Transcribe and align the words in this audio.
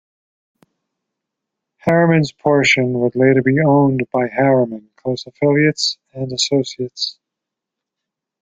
Harriman's 1.77 2.31
portion 2.31 2.93
would 3.01 3.15
later 3.15 3.43
be 3.43 3.59
owned 3.63 4.01
by 4.11 4.27
Harriman, 4.27 4.89
close 4.95 5.27
affiliates 5.27 5.99
and 6.13 6.31
associates. 6.31 7.19